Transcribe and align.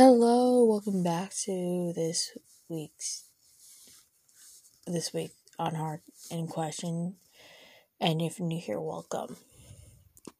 Hello, 0.00 0.64
welcome 0.64 1.02
back 1.02 1.34
to 1.42 1.92
this 1.92 2.38
week's 2.68 3.24
this 4.86 5.12
week 5.12 5.32
on 5.58 5.74
Heart 5.74 6.02
in 6.30 6.46
Question. 6.46 7.16
And 8.00 8.22
if 8.22 8.38
you're 8.38 8.46
new 8.46 8.60
here, 8.60 8.78
welcome. 8.78 9.38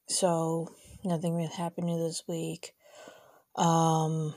So 0.07 0.68
nothing 1.02 1.34
really 1.34 1.48
happened 1.48 1.89
this 1.89 2.23
week. 2.29 2.73
Um 3.57 4.34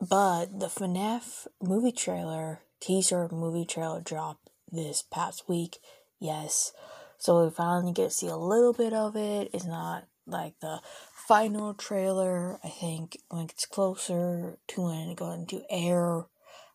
but 0.00 0.58
the 0.58 0.68
FNAF 0.68 1.46
movie 1.60 1.92
trailer, 1.92 2.60
teaser 2.80 3.28
movie 3.30 3.66
trailer 3.66 4.00
dropped 4.00 4.48
this 4.70 5.02
past 5.02 5.46
week. 5.46 5.76
Yes. 6.18 6.72
So 7.18 7.44
we 7.44 7.50
finally 7.50 7.92
get 7.92 8.04
to 8.04 8.10
see 8.10 8.28
a 8.28 8.36
little 8.36 8.72
bit 8.72 8.94
of 8.94 9.14
it. 9.14 9.50
It's 9.52 9.66
not 9.66 10.04
like 10.26 10.54
the 10.60 10.80
final 11.28 11.74
trailer. 11.74 12.58
I 12.64 12.68
think 12.68 13.18
when 13.28 13.42
it 13.42 13.48
gets 13.48 13.66
closer 13.66 14.58
to 14.68 14.82
when 14.82 15.10
it 15.10 15.16
going 15.16 15.46
to 15.46 15.62
air, 15.70 16.26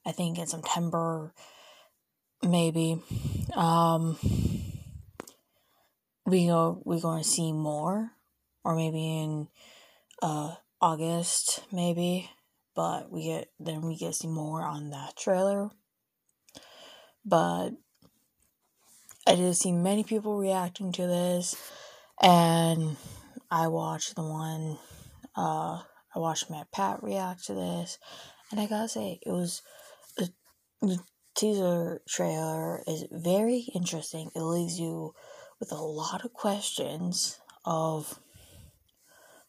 I 0.05 0.11
think 0.11 0.37
in 0.37 0.47
September, 0.47 1.33
maybe. 2.43 3.01
Um, 3.55 4.17
we 6.25 6.47
go 6.47 6.81
we're 6.83 6.99
going 6.99 7.23
to 7.23 7.29
see 7.29 7.51
more, 7.53 8.11
or 8.63 8.75
maybe 8.75 8.99
in 8.99 9.48
uh 10.21 10.55
August, 10.81 11.61
maybe. 11.71 12.29
But 12.75 13.11
we 13.11 13.25
get 13.25 13.49
then 13.59 13.81
we 13.81 13.98
get 13.98 14.07
to 14.07 14.13
see 14.13 14.27
more 14.27 14.61
on 14.61 14.91
that 14.91 15.15
trailer. 15.17 15.71
But 17.25 17.71
I 19.25 19.35
did 19.35 19.55
see 19.55 19.71
many 19.71 20.03
people 20.03 20.37
reacting 20.37 20.91
to 20.93 21.07
this, 21.07 21.55
and 22.21 22.95
I 23.49 23.67
watched 23.67 24.15
the 24.15 24.23
one, 24.23 24.77
uh, 25.35 25.81
I 26.15 26.20
watched 26.20 26.49
Matt 26.49 26.71
Pat 26.71 27.01
react 27.01 27.45
to 27.45 27.54
this, 27.54 27.98
and 28.51 28.59
I 28.59 28.65
gotta 28.65 28.89
say, 28.89 29.20
it 29.26 29.31
was, 29.31 29.62
the, 30.17 30.29
the 30.81 30.99
teaser 31.35 32.01
trailer 32.09 32.84
is 32.85 33.05
very 33.12 33.67
interesting. 33.73 34.31
It 34.35 34.41
leaves 34.41 34.79
you 34.79 35.13
with 35.59 35.71
a 35.71 35.76
lot 35.76 36.26
of 36.26 36.34
questions 36.34 37.39
of 37.63 38.20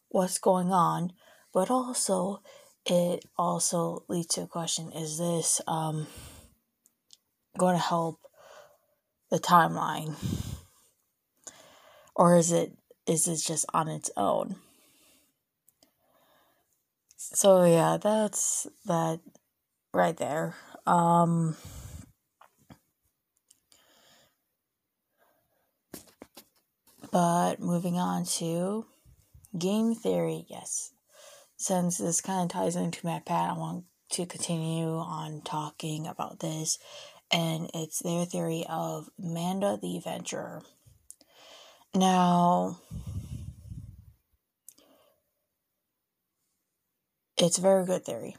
what's 0.07 0.37
going 0.39 0.71
on, 0.71 1.11
but 1.53 1.69
also, 1.69 2.41
it 2.85 3.25
also 3.37 4.05
leads 4.07 4.27
to 4.27 4.43
a 4.43 4.47
question, 4.47 4.91
is 4.93 5.17
this, 5.17 5.59
um, 5.67 6.07
going 7.57 7.75
to 7.75 7.81
help 7.81 8.21
the 9.29 9.39
timeline? 9.39 10.15
Or 12.15 12.37
is 12.37 12.51
it 12.51 12.78
is 13.09 13.27
it 13.27 13.41
just 13.43 13.65
on 13.73 13.87
its 13.87 14.11
own? 14.15 14.55
So 17.17 17.65
yeah, 17.65 17.97
that's 17.97 18.67
that 18.85 19.19
right 19.91 20.15
there. 20.15 20.53
Um 20.85 21.55
but 27.11 27.59
moving 27.59 27.97
on 27.97 28.25
to 28.25 28.85
game 29.57 29.95
theory, 29.95 30.45
yes. 30.47 30.91
Since 31.57 31.97
this 31.97 32.21
kind 32.21 32.43
of 32.43 32.49
ties 32.49 32.75
into 32.75 33.05
Matt 33.05 33.25
Pat, 33.25 33.49
I 33.49 33.57
want 33.57 33.85
to 34.11 34.25
continue 34.27 34.97
on 34.97 35.41
talking 35.43 36.05
about 36.05 36.39
this 36.39 36.77
and 37.31 37.69
it's 37.73 38.01
their 38.03 38.25
theory 38.25 38.65
of 38.69 39.09
Amanda 39.19 39.79
the 39.81 39.97
Adventurer. 39.97 40.61
Now, 41.95 42.79
it's 47.37 47.57
a 47.57 47.61
very 47.61 47.85
good 47.85 48.05
theory. 48.05 48.35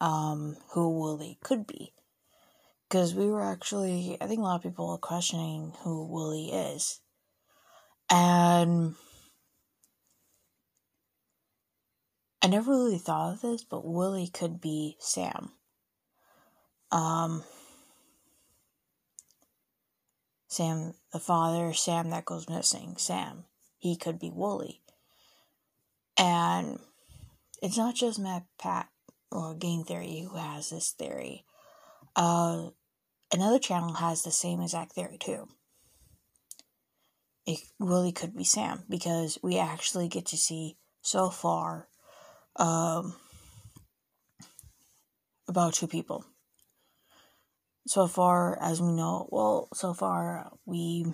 Um, 0.00 0.56
who 0.72 0.90
Wooly 0.90 1.38
could 1.42 1.66
be. 1.66 1.92
Because 2.88 3.14
we 3.14 3.26
were 3.26 3.42
actually, 3.42 4.18
I 4.20 4.26
think 4.26 4.40
a 4.40 4.42
lot 4.42 4.56
of 4.56 4.62
people 4.62 4.90
are 4.90 4.98
questioning 4.98 5.72
who 5.82 6.06
Wooly 6.06 6.50
is. 6.52 7.00
And 8.10 8.94
I 12.42 12.48
never 12.48 12.72
really 12.72 12.98
thought 12.98 13.34
of 13.34 13.40
this, 13.40 13.64
but 13.64 13.86
Wooly 13.86 14.28
could 14.28 14.60
be 14.60 14.96
Sam. 14.98 15.52
Um, 16.92 17.42
Sam, 20.54 20.94
the 21.12 21.18
father, 21.18 21.72
Sam 21.72 22.10
that 22.10 22.24
goes 22.24 22.48
missing, 22.48 22.94
Sam. 22.96 23.44
He 23.76 23.96
could 23.96 24.20
be 24.20 24.30
Wooly. 24.30 24.82
And 26.16 26.78
it's 27.60 27.76
not 27.76 27.96
just 27.96 28.20
Matt 28.20 28.44
Pat 28.56 28.88
or 29.32 29.54
Game 29.54 29.82
Theory 29.82 30.24
who 30.30 30.36
has 30.36 30.70
this 30.70 30.92
theory. 30.92 31.44
Uh, 32.14 32.68
another 33.32 33.58
channel 33.58 33.94
has 33.94 34.22
the 34.22 34.30
same 34.30 34.60
exact 34.60 34.92
theory 34.92 35.18
too. 35.18 35.48
It 37.46 37.58
really 37.80 38.12
could 38.12 38.36
be 38.36 38.44
Sam 38.44 38.84
because 38.88 39.40
we 39.42 39.58
actually 39.58 40.06
get 40.06 40.26
to 40.26 40.36
see 40.36 40.76
so 41.02 41.30
far 41.30 41.88
um, 42.54 43.16
about 45.48 45.74
two 45.74 45.88
people 45.88 46.24
so 47.86 48.06
far 48.06 48.58
as 48.60 48.80
we 48.80 48.92
know, 48.92 49.28
well, 49.30 49.68
so 49.74 49.92
far 49.92 50.50
we 50.64 51.06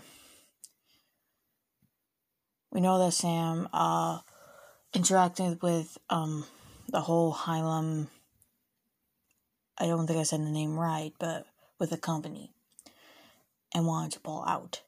we 2.71 2.81
know 2.81 2.99
that 2.99 3.13
Sam 3.13 3.69
uh 3.73 4.21
interacted 4.95 5.63
with 5.63 5.99
um 6.09 6.45
the 6.89 7.01
whole 7.01 7.33
Hylam 7.33 8.09
I 9.79 9.87
don't 9.87 10.07
think 10.07 10.19
I 10.19 10.25
said 10.25 10.41
the 10.41 10.51
name 10.51 10.79
right, 10.79 11.13
but 11.19 11.47
with 11.79 11.91
the 11.91 11.97
company 11.97 12.53
and 13.75 13.87
wanted 13.87 14.13
to 14.13 14.21
pull 14.21 14.45
out. 14.47 14.83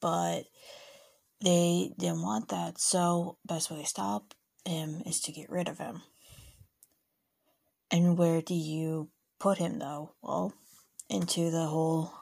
But 0.00 0.44
they 1.42 1.92
didn't 1.98 2.22
want 2.22 2.48
that, 2.48 2.78
so 2.78 3.36
best 3.44 3.70
way 3.70 3.80
to 3.80 3.86
stop 3.86 4.34
him 4.64 5.02
is 5.06 5.20
to 5.22 5.32
get 5.32 5.50
rid 5.50 5.68
of 5.68 5.78
him. 5.78 6.02
And 7.90 8.16
where 8.16 8.40
do 8.40 8.54
you 8.54 9.10
put 9.40 9.58
him 9.58 9.80
though? 9.80 10.12
Well, 10.22 10.52
into 11.10 11.50
the 11.50 11.66
whole 11.66 12.12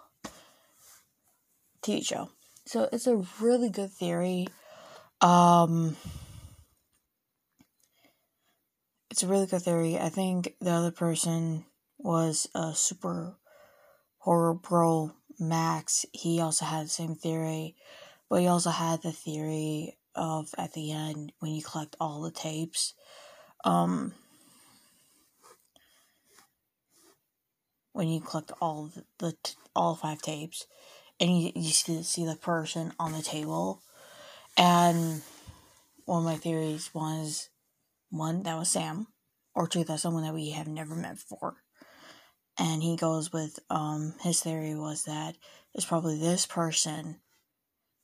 TV 1.82 2.04
show. 2.04 2.30
So 2.66 2.88
it's 2.92 3.06
a 3.06 3.22
really 3.40 3.70
good 3.70 3.90
theory. 3.90 4.48
Um, 5.20 5.96
it's 9.10 9.22
a 9.22 9.28
really 9.28 9.46
good 9.46 9.62
theory. 9.62 9.98
I 9.98 10.08
think 10.08 10.54
the 10.60 10.70
other 10.70 10.90
person 10.90 11.64
was 11.98 12.48
a 12.54 12.74
super 12.74 13.36
horror 14.18 14.54
bro 14.54 15.12
Max. 15.38 16.04
He 16.12 16.40
also 16.40 16.64
had 16.64 16.86
the 16.86 16.90
same 16.90 17.14
theory, 17.14 17.76
but 18.28 18.40
he 18.40 18.46
also 18.48 18.70
had 18.70 19.02
the 19.02 19.12
theory 19.12 19.96
of 20.14 20.54
at 20.58 20.72
the 20.72 20.92
end 20.92 21.32
when 21.38 21.52
you 21.52 21.62
collect 21.62 21.96
all 22.00 22.22
the 22.22 22.30
tapes. 22.30 22.94
Um, 23.64 24.14
when 27.98 28.06
you 28.06 28.20
collect 28.20 28.52
all 28.60 28.92
the, 29.18 29.34
all 29.74 29.96
five 29.96 30.22
tapes, 30.22 30.68
and 31.18 31.36
you 31.36 31.50
you 31.56 31.70
see 31.70 32.00
see 32.04 32.24
the 32.24 32.36
person 32.36 32.92
on 32.96 33.10
the 33.10 33.22
table, 33.22 33.82
and 34.56 35.20
one 36.04 36.20
of 36.20 36.24
my 36.24 36.36
theories 36.36 36.94
was 36.94 37.48
one 38.08 38.44
that 38.44 38.56
was 38.56 38.70
Sam, 38.70 39.08
or 39.52 39.66
two 39.66 39.82
that's 39.82 40.02
someone 40.02 40.22
that 40.22 40.32
we 40.32 40.50
have 40.50 40.68
never 40.68 40.94
met 40.94 41.16
before, 41.16 41.56
and 42.56 42.84
he 42.84 42.94
goes 42.94 43.32
with 43.32 43.58
um 43.68 44.14
his 44.20 44.38
theory 44.38 44.76
was 44.76 45.02
that 45.06 45.34
it's 45.74 45.84
probably 45.84 46.20
this 46.20 46.46
person. 46.46 47.16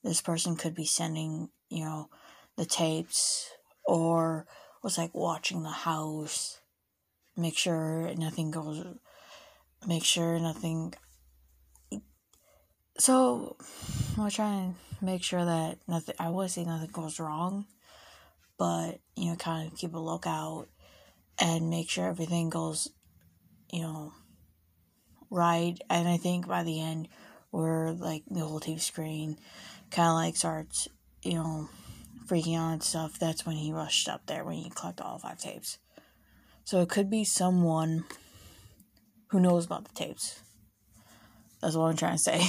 This 0.02 0.20
person 0.20 0.56
could 0.56 0.74
be 0.74 0.86
sending 0.86 1.50
you 1.70 1.84
know 1.84 2.08
the 2.56 2.66
tapes 2.66 3.48
or 3.84 4.44
was 4.82 4.98
like 4.98 5.14
watching 5.14 5.62
the 5.62 5.70
house 5.70 6.58
make 7.36 7.56
sure 7.56 8.12
nothing 8.16 8.50
goes 8.50 8.84
make 9.86 10.04
sure 10.04 10.38
nothing. 10.38 10.94
So, 12.98 13.56
I'm 14.18 14.30
trying 14.30 14.74
to 14.98 15.04
make 15.04 15.22
sure 15.22 15.44
that 15.44 15.78
nothing. 15.88 16.14
I 16.18 16.30
would 16.30 16.50
say 16.50 16.64
nothing 16.64 16.90
goes 16.92 17.18
wrong, 17.18 17.66
but 18.58 19.00
you 19.16 19.30
know, 19.30 19.36
kind 19.36 19.70
of 19.70 19.78
keep 19.78 19.94
a 19.94 19.98
lookout 19.98 20.68
and 21.38 21.70
make 21.70 21.90
sure 21.90 22.06
everything 22.06 22.50
goes, 22.50 22.88
you 23.72 23.82
know, 23.82 24.12
right. 25.30 25.76
And 25.90 26.08
I 26.08 26.16
think 26.16 26.46
by 26.46 26.62
the 26.62 26.80
end, 26.80 27.08
where 27.50 27.92
like 27.92 28.24
the 28.30 28.40
whole 28.40 28.60
TV 28.60 28.80
screen 28.80 29.36
kind 29.90 30.08
of 30.08 30.14
like 30.14 30.36
starts, 30.36 30.88
you 31.22 31.34
know, 31.34 31.68
freaking 32.26 32.58
out 32.58 32.72
and 32.72 32.82
stuff. 32.82 33.18
That's 33.18 33.46
when 33.46 33.56
he 33.56 33.72
rushed 33.72 34.08
up 34.08 34.26
there 34.26 34.44
when 34.44 34.56
he 34.56 34.70
collected 34.70 35.04
all 35.04 35.18
five 35.18 35.38
tapes. 35.38 35.78
So 36.64 36.80
it 36.80 36.88
could 36.88 37.10
be 37.10 37.24
someone 37.24 38.04
who 39.34 39.40
knows 39.40 39.66
about 39.66 39.84
the 39.84 39.92
tapes. 39.94 40.38
That's 41.60 41.74
what 41.74 41.86
I'm 41.86 41.96
trying 41.96 42.18
to 42.18 42.22
say. 42.22 42.40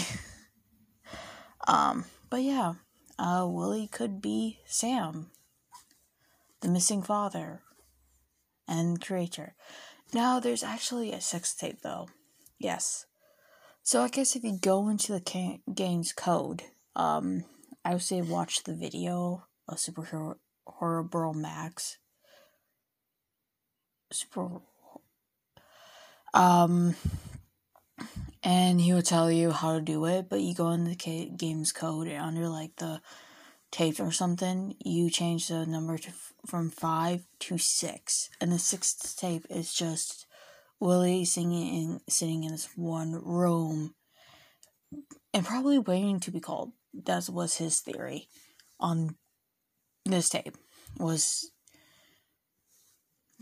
um, 1.68 2.06
but 2.30 2.44
yeah, 2.44 2.74
uh, 3.18 3.48
Wooly 3.50 3.88
could 3.88 4.22
be 4.22 4.60
Sam. 4.68 5.32
the 6.62 6.68
missing 6.68 7.02
father 7.02 7.62
and 8.68 9.04
creator. 9.04 9.56
Now, 10.14 10.40
there's 10.40 10.62
actually 10.62 11.12
a 11.12 11.22
sex 11.22 11.56
tape 11.56 11.82
though. 11.82 12.08
Yes. 12.60 13.08
So 13.82 14.04
I 14.04 14.08
guess 14.08 14.36
if 14.36 14.44
you 14.44 14.60
go 14.62 14.88
into 14.88 15.12
the 15.12 15.60
game's 15.74 16.14
code, 16.14 16.66
um, 16.96 17.46
I 17.84 17.94
would 17.94 18.04
say 18.04 18.22
watch 18.22 18.64
the 18.64 18.76
video 18.76 19.48
of 19.68 19.78
Superhero 19.78 20.36
Horror 20.68 21.34
Max. 21.34 21.98
Super. 24.12 24.62
Um, 26.36 26.96
and 28.44 28.80
he 28.80 28.94
will 28.94 29.02
tell 29.02 29.32
you 29.32 29.52
how 29.52 29.74
to 29.74 29.82
do 29.82 30.06
it, 30.06 30.30
but 30.30 30.42
you 30.42 30.54
go 30.54 30.70
in 30.72 30.84
the 30.84 30.96
game's 30.96 31.72
code 31.72 32.08
and 32.08 32.22
under 32.22 32.48
like 32.50 32.76
the 32.76 33.02
tape 33.72 34.00
or 34.00 34.12
something, 34.12 34.76
you 34.84 35.10
change 35.10 35.48
the 35.48 35.66
number 35.66 35.98
to 35.98 36.12
from 36.46 36.70
five 36.70 37.26
to 37.40 37.58
six, 37.58 38.30
and 38.40 38.52
the 38.52 38.60
sixth 38.60 39.18
tape 39.18 39.46
is 39.50 39.74
just 39.74 40.28
Wooly 40.80 41.26
singing, 41.26 41.74
in, 41.74 42.00
sitting 42.08 42.44
in 42.44 42.52
this 42.52 42.70
one 42.76 43.14
room, 43.14 43.96
and 45.34 45.46
probably 45.46 45.80
waiting 45.80 46.20
to 46.20 46.32
be 46.32 46.40
called. 46.40 46.74
That 46.94 47.28
was 47.30 47.58
his 47.58 47.80
theory 47.80 48.28
on 48.80 49.16
this 50.06 50.30
tape. 50.30 50.56
Was 51.00 51.52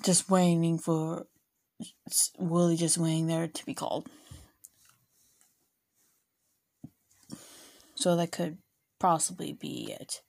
just 0.04 0.30
waiting 0.30 0.80
for 0.80 1.28
Wooly, 2.38 2.76
just 2.76 2.98
waiting 2.98 3.28
there 3.28 3.48
to 3.48 3.66
be 3.66 3.74
called. 3.74 4.08
So 7.96 8.16
that 8.16 8.32
could 8.32 8.58
possibly 9.00 9.54
be 9.54 9.96
it. 10.00 10.22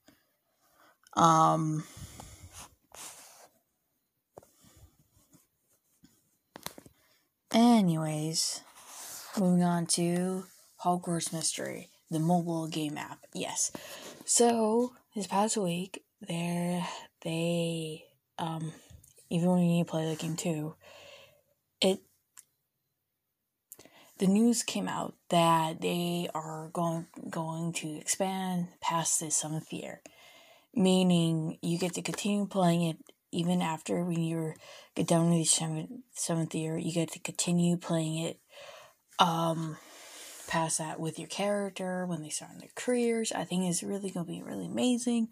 Um, 1.16 1.84
anyways, 7.52 8.62
moving 9.38 9.62
on 9.62 9.86
to 9.86 10.44
Hogwarts 10.84 11.32
Mystery, 11.32 11.90
the 12.10 12.18
mobile 12.18 12.66
game 12.66 12.98
app. 12.98 13.18
Yes. 13.32 13.70
So, 14.24 14.92
this 15.14 15.26
past 15.26 15.56
week, 15.56 16.02
there, 16.20 16.86
they, 17.22 18.04
um, 18.38 18.72
even 19.30 19.50
when 19.50 19.64
you 19.64 19.84
play 19.84 20.08
the 20.08 20.16
game 20.16 20.36
too, 20.36 20.74
it 21.84 22.00
the 24.18 24.26
news 24.26 24.62
came 24.62 24.88
out 24.88 25.14
that 25.30 25.80
they 25.80 26.28
are 26.34 26.70
going 26.72 27.06
going 27.28 27.72
to 27.74 27.96
expand 27.96 28.68
past 28.80 29.20
the 29.20 29.30
seventh 29.30 29.72
year, 29.72 30.00
meaning 30.74 31.58
you 31.62 31.78
get 31.78 31.94
to 31.94 32.02
continue 32.02 32.46
playing 32.46 32.82
it 32.82 32.96
even 33.32 33.60
after 33.60 34.04
when 34.04 34.22
you 34.22 34.54
get 34.94 35.08
done 35.08 35.30
with 35.30 35.38
the 35.40 35.44
seventh, 35.44 35.90
seventh 36.12 36.54
year. 36.54 36.78
You 36.78 36.92
get 36.92 37.10
to 37.12 37.18
continue 37.18 37.76
playing 37.76 38.18
it 38.18 38.38
um, 39.18 39.76
past 40.46 40.78
that 40.78 41.00
with 41.00 41.18
your 41.18 41.28
character 41.28 42.06
when 42.06 42.22
they 42.22 42.28
start 42.28 42.52
their 42.60 42.68
careers. 42.76 43.32
I 43.32 43.44
think 43.44 43.64
it's 43.64 43.82
really 43.82 44.10
gonna 44.10 44.26
be 44.26 44.42
really 44.42 44.66
amazing. 44.66 45.28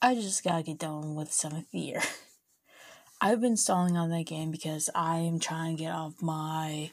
I 0.00 0.14
just 0.14 0.44
gotta 0.44 0.62
get 0.62 0.78
done 0.78 1.16
with 1.16 1.28
the 1.28 1.34
seventh 1.34 1.74
year. 1.74 2.00
I've 3.22 3.40
been 3.40 3.56
stalling 3.58 3.98
on 3.98 4.08
that 4.10 4.26
game 4.26 4.50
because 4.50 4.88
I 4.94 5.18
am 5.18 5.38
trying 5.38 5.76
to 5.76 5.82
get 5.82 5.92
off 5.92 6.22
my 6.22 6.92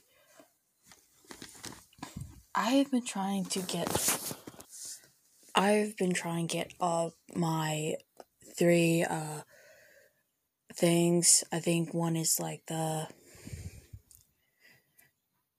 I 2.53 2.71
have 2.71 2.89
been 2.89 3.05
trying 3.05 3.45
to 3.45 3.59
get. 3.59 4.33
I've 5.53 5.95
been 5.95 6.13
trying 6.13 6.47
to 6.47 6.57
get 6.57 6.73
up 6.81 7.13
my 7.35 7.97
three 8.57 9.05
uh 9.07 9.41
things. 10.73 11.43
I 11.51 11.59
think 11.59 11.93
one 11.93 12.15
is 12.15 12.39
like 12.39 12.63
the 12.65 13.07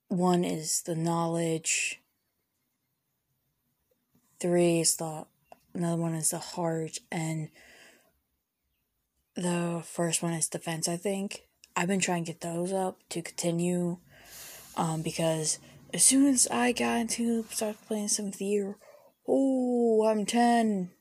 one 0.09 0.43
is 0.43 0.81
the 0.81 0.95
knowledge. 0.95 2.01
Three 4.41 4.81
is 4.81 4.97
the 4.97 5.25
another 5.73 6.01
one 6.01 6.15
is 6.15 6.31
the 6.31 6.39
heart 6.39 6.97
and 7.09 7.47
the 9.39 9.83
first 9.85 10.21
one 10.21 10.33
is 10.33 10.47
defense, 10.47 10.87
I 10.87 10.97
think. 10.97 11.43
I've 11.75 11.87
been 11.87 11.99
trying 11.99 12.25
to 12.25 12.31
get 12.33 12.41
those 12.41 12.73
up 12.73 12.99
to 13.09 13.21
continue 13.21 13.97
um 14.75 15.01
because 15.01 15.59
as 15.93 16.03
soon 16.03 16.27
as 16.27 16.47
I 16.51 16.71
got 16.71 16.99
into 16.99 17.45
start 17.49 17.77
playing 17.87 18.09
seventh 18.09 18.41
year, 18.41 18.75
oh, 19.27 20.05
I'm 20.07 20.25
10, 20.25 20.91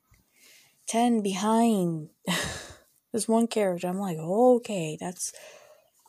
10 0.86 1.22
behind. 1.22 2.10
There's 3.12 3.28
one 3.28 3.46
character. 3.46 3.88
I'm 3.88 3.98
like, 3.98 4.18
okay, 4.18 4.96
that's 5.00 5.32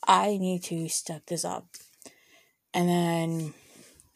I 0.08 0.38
need 0.38 0.64
to 0.66 0.88
step 0.90 1.26
this 1.28 1.46
up. 1.46 1.66
And 2.74 2.88
then 2.88 3.54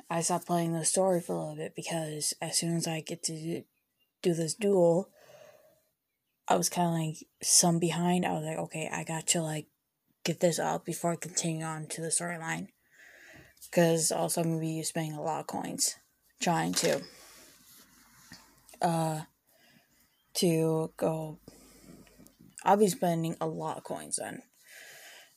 I 0.09 0.21
stopped 0.21 0.47
playing 0.47 0.73
the 0.73 0.85
story 0.85 1.21
for 1.21 1.33
a 1.33 1.39
little 1.39 1.55
bit 1.55 1.75
because 1.75 2.33
as 2.41 2.57
soon 2.57 2.75
as 2.75 2.87
I 2.87 3.01
get 3.01 3.23
to 3.23 3.63
do 4.21 4.33
this 4.33 4.53
duel, 4.53 5.09
I 6.53 6.55
was 6.55 6.69
kind 6.69 6.87
of 6.87 6.93
like 6.93 7.27
some 7.41 7.79
behind. 7.79 8.27
I 8.27 8.33
was 8.33 8.43
like, 8.43 8.59
okay, 8.59 8.87
I 8.93 9.03
got 9.03 9.25
to 9.29 9.41
like 9.41 9.65
get 10.23 10.39
this 10.39 10.59
up 10.59 10.85
before 10.85 11.13
I 11.13 11.15
continue 11.15 11.65
on 11.65 11.87
to 11.87 12.01
the 12.01 12.09
storyline 12.09 12.67
because 13.71 14.11
also 14.11 14.41
I'm 14.41 14.49
gonna 14.49 14.61
be 14.61 14.83
spending 14.83 15.13
a 15.13 15.21
lot 15.23 15.39
of 15.39 15.47
coins 15.47 15.95
trying 16.39 16.73
to 16.73 17.01
uh 18.83 19.21
to 20.35 20.93
go 20.95 21.39
I'll 22.63 22.77
be 22.77 22.87
spending 22.87 23.35
a 23.41 23.47
lot 23.47 23.77
of 23.77 23.83
coins 23.83 24.17
then 24.21 24.43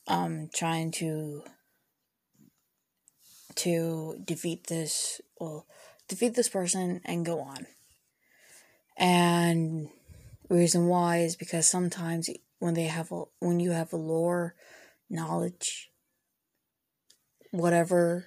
um 0.09 0.51
trying 0.55 0.91
to 0.93 1.45
to 3.55 4.21
defeat 4.23 4.67
this 4.67 5.23
well 5.41 5.67
defeat 6.09 6.35
this 6.35 6.51
person 6.51 7.01
and 7.07 7.25
go 7.25 7.41
on 7.41 7.67
and 8.99 9.89
reason 10.49 10.87
why 10.87 11.19
is 11.19 11.37
because 11.37 11.67
sometimes 11.67 12.31
when 12.59 12.75
they 12.75 12.85
have 12.85 13.11
a 13.13 13.25
when 13.41 13.61
you 13.61 13.71
have 13.73 13.93
a 13.93 13.97
lore 13.97 14.55
knowledge 15.11 15.91
whatever 17.51 18.27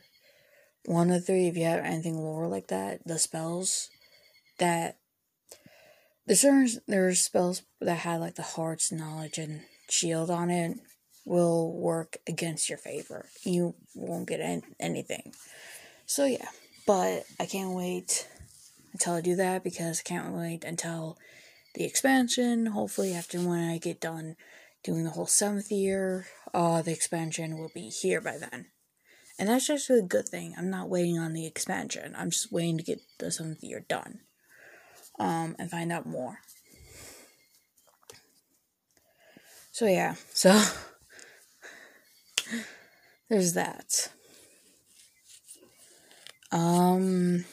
one 0.86 1.12
of 1.12 1.26
three 1.26 1.48
if 1.48 1.58
you 1.58 1.66
have 1.66 1.84
anything 1.84 2.18
lore 2.18 2.48
like 2.48 2.68
that 2.68 3.00
the 3.06 3.20
spells 3.20 3.90
that 4.60 4.98
there's 6.26 6.42
certain 6.42 6.70
there's 6.88 7.22
spells 7.22 7.64
that 7.82 8.00
had 8.00 8.20
like 8.20 8.36
the 8.36 8.44
heart's 8.44 8.92
knowledge 8.92 9.38
and 9.38 9.62
shield 9.90 10.30
on 10.30 10.50
it 10.50 10.78
will 11.26 11.72
work 11.74 12.18
against 12.28 12.70
your 12.70 12.78
favor. 12.78 13.30
You 13.44 13.76
won't 13.94 14.28
get 14.28 14.40
any, 14.40 14.64
anything. 14.80 15.34
So 16.06 16.26
yeah. 16.26 16.50
But 16.88 17.24
i 17.40 17.46
can't 17.46 17.76
wait 17.76 18.28
until 18.94 19.14
i 19.14 19.22
do 19.22 19.36
that 19.36 19.64
because 19.64 20.02
i 20.04 20.08
can't 20.10 20.34
wait 20.34 20.64
until 20.64 21.20
the 21.76 21.86
expansion 21.86 22.68
hopefully 22.68 23.14
after 23.14 23.40
when 23.40 23.70
i 23.70 23.78
get 23.78 24.02
done 24.02 24.36
doing 24.84 25.04
the 25.04 25.12
whole 25.12 25.28
seventh 25.28 25.72
year 25.72 26.28
uh 26.54 26.82
the 26.82 26.92
expansion 26.92 27.58
will 27.58 27.72
be 27.74 27.90
here 27.90 28.22
by 28.22 28.38
then 28.38 28.68
and 29.40 29.48
that's 29.48 29.70
actually 29.70 30.00
a 30.00 30.04
good 30.04 30.28
thing. 30.28 30.54
I'm 30.58 30.70
not 30.70 30.90
waiting 30.90 31.18
on 31.18 31.32
the 31.32 31.48
expansion. 31.48 32.14
I'm 32.18 32.30
just 32.30 32.52
waiting 32.52 32.78
to 32.78 32.84
get 32.84 33.00
the 33.20 33.32
seventh 33.32 33.64
year 33.64 33.86
done. 33.88 34.20
Um, 35.18 35.56
and 35.58 35.72
find 35.72 35.94
out 35.94 36.06
more. 36.06 36.40
So 39.72 39.86
yeah, 39.86 40.16
so 40.34 40.62
there's 43.30 43.54
that. 43.54 44.10
Um 46.52 47.46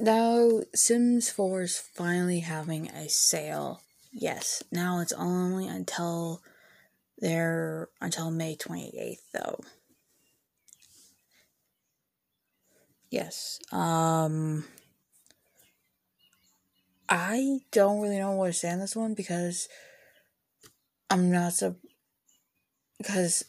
now 0.00 0.60
Sims 0.74 1.30
4 1.30 1.62
is 1.62 1.78
finally 1.78 2.40
having 2.40 2.88
a 2.88 3.08
sale. 3.08 3.82
Yes, 4.12 4.62
now 4.72 5.00
it's 5.00 5.12
only 5.12 5.68
until 5.68 6.42
there 7.18 7.88
until 8.00 8.30
May 8.30 8.56
28th, 8.56 9.18
though. 9.32 9.60
Yes. 13.10 13.58
Um, 13.72 14.64
I 17.08 17.58
don't 17.72 18.00
really 18.00 18.18
know 18.18 18.32
what 18.32 18.48
to 18.48 18.52
say 18.52 18.70
on 18.70 18.78
this 18.78 18.94
one 18.94 19.14
because 19.14 19.68
I'm 21.10 21.30
not 21.30 21.52
so. 21.52 21.76
Because. 22.98 23.44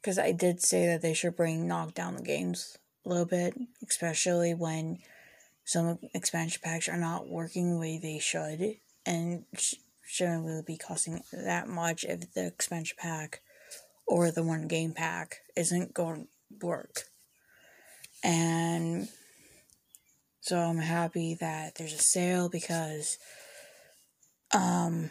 Because 0.00 0.18
I 0.18 0.32
did 0.32 0.62
say 0.62 0.86
that 0.86 1.02
they 1.02 1.14
should 1.14 1.36
bring 1.36 1.66
knock 1.66 1.94
down 1.94 2.16
the 2.16 2.22
games 2.22 2.76
a 3.04 3.08
little 3.08 3.26
bit, 3.26 3.54
especially 3.88 4.54
when 4.54 4.98
some 5.64 5.98
expansion 6.14 6.60
packs 6.64 6.88
are 6.88 6.96
not 6.96 7.28
working 7.28 7.72
the 7.72 7.78
way 7.78 7.98
they 7.98 8.18
should 8.18 8.76
and 9.04 9.44
shouldn't 10.06 10.46
really 10.46 10.62
be 10.66 10.78
costing 10.78 11.20
that 11.32 11.68
much 11.68 12.04
if 12.04 12.32
the 12.32 12.46
expansion 12.46 12.96
pack 12.98 13.40
or 14.06 14.30
the 14.30 14.42
one 14.42 14.66
game 14.66 14.92
pack 14.92 15.38
isn't 15.56 15.92
going 15.92 16.26
to 16.60 16.66
work. 16.66 17.04
And 18.24 19.08
So 20.40 20.58
I'm 20.58 20.78
happy 20.78 21.36
that 21.40 21.74
there's 21.74 21.92
a 21.92 21.98
sale 21.98 22.48
because 22.48 23.18
um 24.54 25.10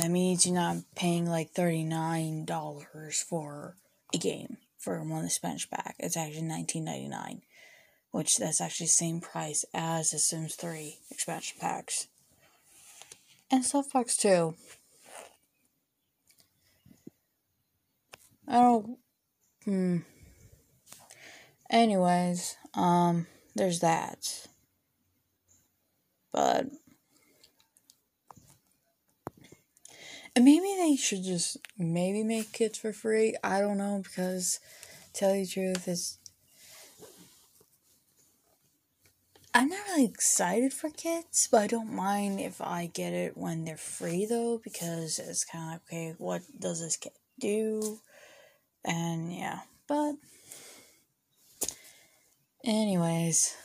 that 0.00 0.10
means 0.10 0.46
you're 0.46 0.54
not 0.54 0.78
paying 0.96 1.26
like 1.26 1.52
$39 1.52 3.22
for 3.22 3.76
a 4.14 4.18
game 4.18 4.56
for 4.78 4.98
one 5.02 5.20
of 5.20 5.26
expansion 5.26 5.68
pack. 5.70 5.94
It's 5.98 6.16
actually 6.16 6.48
$19.99, 6.48 7.42
which 8.10 8.36
that's 8.36 8.62
actually 8.62 8.86
the 8.86 8.92
same 8.92 9.20
price 9.20 9.64
as 9.74 10.10
the 10.10 10.18
Sims 10.18 10.54
3 10.54 10.98
expansion 11.10 11.58
packs. 11.60 12.08
And 13.50 13.62
stuff 13.62 13.92
packs 13.92 14.16
too. 14.16 14.54
I 18.48 18.54
don't 18.54 18.98
hmm 19.66 19.98
anyways, 21.68 22.56
um 22.72 23.26
there's 23.54 23.80
that. 23.80 24.46
But 26.32 26.66
and 30.36 30.44
maybe 30.44 30.74
they 30.78 30.96
should 30.96 31.24
just 31.24 31.56
maybe 31.78 32.22
make 32.22 32.52
kits 32.52 32.78
for 32.78 32.92
free. 32.92 33.36
I 33.42 33.60
don't 33.60 33.78
know 33.78 34.02
because 34.02 34.60
tell 35.12 35.34
you 35.34 35.44
the 35.44 35.50
truth 35.50 35.88
is 35.88 36.18
I'm 39.52 39.68
not 39.68 39.80
really 39.88 40.04
excited 40.04 40.72
for 40.72 40.90
kits, 40.90 41.48
but 41.50 41.62
I 41.62 41.66
don't 41.66 41.92
mind 41.92 42.40
if 42.40 42.60
I 42.60 42.86
get 42.86 43.12
it 43.12 43.36
when 43.36 43.64
they're 43.64 43.76
free 43.76 44.24
though, 44.24 44.60
because 44.62 45.18
it's 45.18 45.44
kind 45.44 45.64
of 45.64 45.70
like, 45.72 45.80
okay, 45.88 46.14
what 46.18 46.42
does 46.58 46.80
this 46.80 46.96
kit 46.96 47.14
do? 47.40 47.98
And 48.84 49.32
yeah, 49.32 49.60
but 49.88 50.14
anyways, 52.64 53.56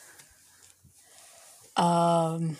um, 1.76 2.56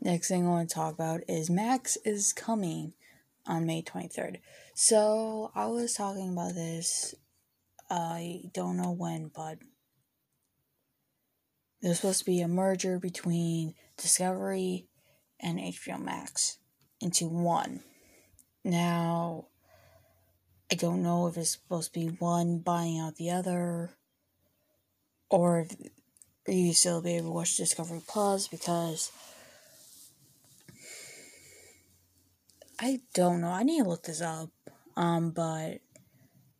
next 0.00 0.28
thing 0.28 0.46
I 0.46 0.50
want 0.50 0.68
to 0.68 0.74
talk 0.74 0.94
about 0.94 1.22
is 1.28 1.50
Max 1.50 1.96
is 2.04 2.32
coming 2.32 2.94
on 3.46 3.66
May 3.66 3.82
23rd. 3.82 4.38
So 4.74 5.50
I 5.54 5.66
was 5.66 5.94
talking 5.94 6.30
about 6.32 6.54
this. 6.54 7.14
I 7.90 8.42
don't 8.54 8.76
know 8.76 8.92
when, 8.92 9.30
but 9.34 9.58
there's 11.82 11.96
supposed 11.96 12.20
to 12.20 12.24
be 12.24 12.40
a 12.40 12.48
merger 12.48 12.98
between 12.98 13.74
Discovery 13.96 14.86
and 15.40 15.58
HBO 15.58 16.02
Max 16.02 16.58
into 17.00 17.26
one. 17.26 17.80
Now, 18.64 19.46
I 20.70 20.76
don't 20.76 21.02
know 21.02 21.26
if 21.26 21.36
it's 21.36 21.52
supposed 21.52 21.92
to 21.92 22.00
be 22.00 22.06
one 22.06 22.58
buying 22.58 22.98
out 22.98 23.16
the 23.16 23.30
other, 23.30 23.90
or 25.28 25.60
if 25.60 25.74
you 26.46 26.72
still 26.74 27.02
be 27.02 27.16
able 27.16 27.28
to 27.28 27.34
watch 27.34 27.56
Discovery 27.56 28.02
Plus 28.06 28.46
because 28.46 29.10
I 32.80 33.00
don't 33.12 33.42
know. 33.42 33.48
I 33.48 33.62
need 33.62 33.82
to 33.82 33.88
look 33.88 34.04
this 34.04 34.22
up. 34.22 34.48
Um, 34.96 35.30
but 35.30 35.80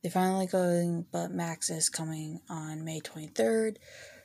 they're 0.03 0.11
finally 0.11 0.47
going. 0.47 1.07
But 1.11 1.31
Max 1.31 1.71
is 1.71 1.89
coming 1.89 2.41
on 2.49 2.85
May 2.85 3.01
twenty 3.01 3.29
third. 3.29 3.79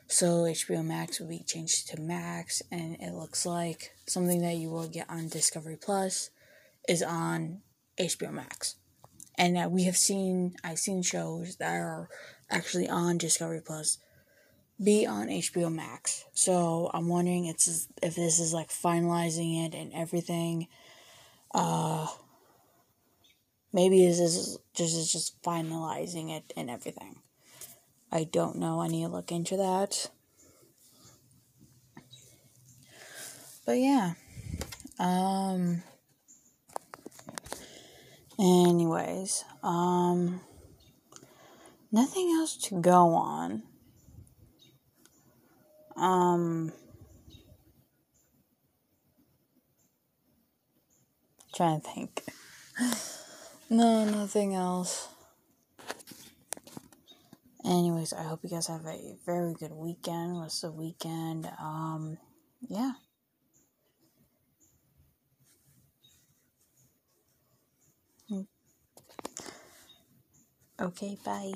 So 0.08 0.44
HBO 0.44 0.86
Max 0.86 1.20
will 1.20 1.30
be 1.30 1.44
changed 1.44 1.88
to 1.90 2.02
Max, 2.02 2.62
and 2.72 2.96
it 3.00 3.14
looks 3.14 3.46
like 3.46 3.92
something 4.08 4.42
that 4.42 4.58
you 4.58 4.70
will 4.70 4.88
get 4.88 5.10
on 5.10 5.30
Discovery 5.30 5.78
Plus 5.82 6.30
is 6.88 7.02
on 7.02 7.62
HBO 8.00 8.32
Max. 8.32 8.76
And 9.38 9.58
uh, 9.58 9.68
we 9.70 9.84
have 9.86 9.98
seen, 9.98 10.56
I've 10.64 10.80
seen 10.80 11.02
shows 11.02 11.56
that 11.58 11.74
are 11.74 12.08
actually 12.52 12.88
on 12.88 13.18
Discovery 13.18 13.62
Plus 13.66 13.98
be 14.82 15.08
on 15.08 15.28
HBO 15.28 15.74
Max. 15.74 16.26
So 16.34 16.92
I'm 16.94 17.08
wondering 17.08 17.46
it's, 17.46 17.88
if 18.04 18.16
this 18.16 18.40
is 18.40 18.54
like 18.54 18.70
finalizing 18.70 19.66
it 19.66 19.74
and 19.74 19.92
everything. 19.94 20.68
Uh, 21.58 22.06
maybe 23.72 24.06
this 24.06 24.20
is 24.20 24.60
just, 24.76 25.12
just 25.14 25.42
finalizing 25.42 26.30
it 26.30 26.52
and 26.58 26.70
everything. 26.70 27.22
I 28.12 28.26
don't 28.26 28.58
know. 28.58 28.82
I 28.82 28.90
need 28.90 29.04
to 29.04 29.08
look 29.08 29.32
into 29.32 29.56
that. 29.56 30.10
But 33.66 33.78
yeah. 33.80 34.16
Um 35.00 35.82
anyways, 38.38 39.46
um 39.64 40.42
nothing 41.90 42.32
else 42.38 42.58
to 42.58 42.82
go 42.82 43.14
on. 43.14 43.64
Um 45.96 46.74
trying 51.56 51.82
to 51.82 51.88
think. 51.88 52.24
No, 53.68 54.06
nothing 54.06 54.54
else. 54.54 55.08
Anyways, 57.66 58.14
I 58.14 58.22
hope 58.22 58.42
you 58.44 58.50
guys 58.52 58.68
have 58.68 58.86
a 58.86 59.16
very 59.26 59.56
good 59.56 59.72
weekend. 59.72 60.36
What's 60.36 60.62
the 60.62 60.72
weekend? 60.72 61.50
Um, 61.60 62.20
yeah. 62.70 62.92
Okay, 70.78 71.18
bye. 71.24 71.54